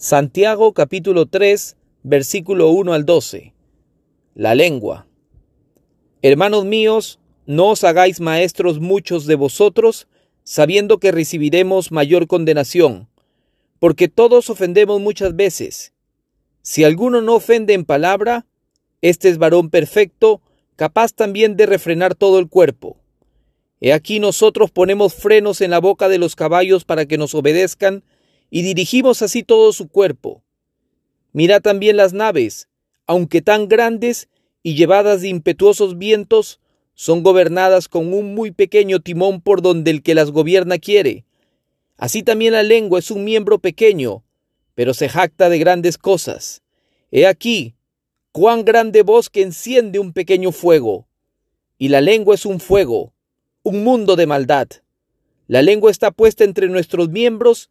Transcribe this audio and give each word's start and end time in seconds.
Santiago 0.00 0.74
capítulo 0.74 1.26
3, 1.26 1.76
versículo 2.04 2.70
1 2.70 2.92
al 2.92 3.04
12. 3.04 3.52
La 4.36 4.54
lengua. 4.54 5.08
Hermanos 6.22 6.64
míos, 6.64 7.18
no 7.46 7.70
os 7.70 7.82
hagáis 7.82 8.20
maestros 8.20 8.78
muchos 8.78 9.26
de 9.26 9.34
vosotros, 9.34 10.06
sabiendo 10.44 10.98
que 10.98 11.10
recibiremos 11.10 11.90
mayor 11.90 12.28
condenación, 12.28 13.08
porque 13.80 14.06
todos 14.06 14.50
ofendemos 14.50 15.00
muchas 15.00 15.34
veces. 15.34 15.92
Si 16.62 16.84
alguno 16.84 17.20
no 17.20 17.34
ofende 17.34 17.74
en 17.74 17.84
palabra, 17.84 18.46
este 19.02 19.28
es 19.28 19.38
varón 19.38 19.68
perfecto, 19.68 20.40
capaz 20.76 21.12
también 21.12 21.56
de 21.56 21.66
refrenar 21.66 22.14
todo 22.14 22.38
el 22.38 22.48
cuerpo. 22.48 22.98
He 23.80 23.92
aquí 23.92 24.20
nosotros 24.20 24.70
ponemos 24.70 25.14
frenos 25.14 25.60
en 25.60 25.72
la 25.72 25.80
boca 25.80 26.08
de 26.08 26.18
los 26.18 26.36
caballos 26.36 26.84
para 26.84 27.06
que 27.06 27.18
nos 27.18 27.34
obedezcan, 27.34 28.04
y 28.50 28.62
dirigimos 28.62 29.22
así 29.22 29.42
todo 29.42 29.72
su 29.72 29.88
cuerpo. 29.88 30.42
Mira 31.32 31.60
también 31.60 31.96
las 31.96 32.12
naves, 32.12 32.68
aunque 33.06 33.42
tan 33.42 33.68
grandes 33.68 34.28
y 34.62 34.74
llevadas 34.74 35.22
de 35.22 35.28
impetuosos 35.28 35.98
vientos, 35.98 36.60
son 36.94 37.22
gobernadas 37.22 37.88
con 37.88 38.12
un 38.12 38.34
muy 38.34 38.50
pequeño 38.50 39.00
timón 39.00 39.40
por 39.40 39.62
donde 39.62 39.90
el 39.90 40.02
que 40.02 40.14
las 40.14 40.30
gobierna 40.30 40.78
quiere. 40.78 41.24
Así 41.96 42.22
también 42.22 42.54
la 42.54 42.62
lengua 42.62 42.98
es 42.98 43.10
un 43.10 43.24
miembro 43.24 43.60
pequeño, 43.60 44.24
pero 44.74 44.94
se 44.94 45.08
jacta 45.08 45.48
de 45.48 45.58
grandes 45.58 45.96
cosas. 45.96 46.62
He 47.10 47.26
aquí, 47.26 47.76
cuán 48.32 48.64
grande 48.64 49.02
bosque 49.02 49.42
enciende 49.42 49.98
un 49.98 50.12
pequeño 50.12 50.52
fuego. 50.52 51.06
Y 51.78 51.88
la 51.88 52.00
lengua 52.00 52.34
es 52.34 52.44
un 52.44 52.58
fuego, 52.60 53.12
un 53.62 53.84
mundo 53.84 54.16
de 54.16 54.26
maldad. 54.26 54.68
La 55.46 55.62
lengua 55.62 55.90
está 55.90 56.10
puesta 56.10 56.44
entre 56.44 56.68
nuestros 56.68 57.08
miembros 57.08 57.70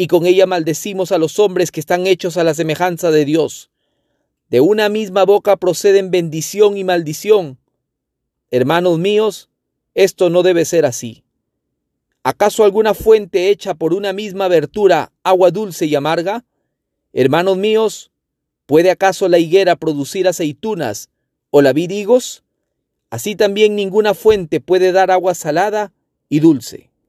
y 0.00 0.06
con 0.06 0.26
ella 0.26 0.46
maldecimos 0.46 1.10
a 1.10 1.18
los 1.18 1.40
hombres 1.40 1.72
que 1.72 1.80
están 1.80 2.06
hechos 2.06 2.36
a 2.36 2.44
la 2.44 2.54
semejanza 2.54 3.10
de 3.10 3.24
Dios. 3.24 3.68
De 4.48 4.60
una 4.60 4.88
misma 4.88 5.24
boca 5.24 5.56
proceden 5.56 6.12
bendición 6.12 6.76
y 6.76 6.84
maldición. 6.84 7.58
Hermanos 8.52 9.00
míos, 9.00 9.48
esto 9.94 10.30
no 10.30 10.44
debe 10.44 10.64
ser 10.66 10.86
así. 10.86 11.24
¿Acaso 12.22 12.62
alguna 12.62 12.94
fuente 12.94 13.50
hecha 13.50 13.74
por 13.74 13.92
una 13.92 14.12
misma 14.12 14.44
abertura 14.44 15.10
agua 15.24 15.50
dulce 15.50 15.86
y 15.86 15.96
amarga? 15.96 16.44
Hermanos 17.12 17.56
míos, 17.56 18.12
¿puede 18.66 18.92
acaso 18.92 19.28
la 19.28 19.40
higuera 19.40 19.74
producir 19.74 20.28
aceitunas 20.28 21.10
o 21.50 21.60
la 21.60 21.72
vid 21.72 21.90
higos? 21.90 22.44
Así 23.10 23.34
también 23.34 23.74
ninguna 23.74 24.14
fuente 24.14 24.60
puede 24.60 24.92
dar 24.92 25.10
agua 25.10 25.34
salada 25.34 25.92
y 26.28 26.38
dulce. 26.38 26.87